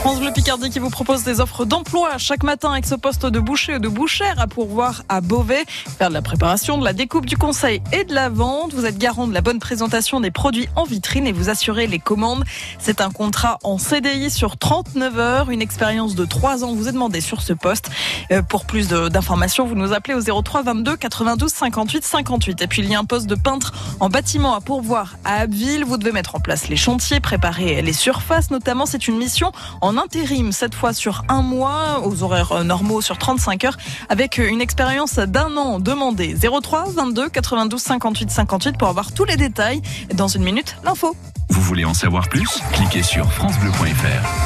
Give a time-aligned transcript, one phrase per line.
[0.00, 3.38] France Bleu Picardie qui vous propose des offres d'emploi chaque matin avec ce poste de
[3.38, 5.66] boucher ou de bouchère à pourvoir à Beauvais.
[5.98, 8.72] Faire de la préparation, de la découpe du conseil et de la vente.
[8.72, 11.98] Vous êtes garant de la bonne présentation des produits en vitrine et vous assurez les
[11.98, 12.44] commandes.
[12.78, 15.50] C'est un contrat en CDI sur 39 heures.
[15.50, 17.90] Une expérience de 3 ans vous est demandée sur ce poste.
[18.32, 22.62] Euh, pour plus d'informations, vous nous appelez au 03 22 92 58 58.
[22.62, 25.84] Et puis il y a un poste de peintre en bâtiment à pourvoir à Abbeville.
[25.84, 28.86] Vous devez mettre en place les chantiers, préparer les surfaces notamment.
[28.86, 29.52] C'est une mission
[29.90, 33.76] en intérim, cette fois sur un mois, aux horaires normaux sur 35 heures,
[34.08, 36.36] avec une expérience d'un an demandée.
[36.36, 39.82] 03 22 92 58 58 pour avoir tous les détails.
[40.14, 41.16] Dans une minute, l'info.
[41.48, 42.60] Vous voulez en savoir plus?
[42.72, 44.39] Cliquez sur francebleu.fr.